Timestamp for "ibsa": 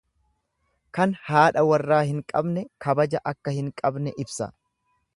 4.27-4.53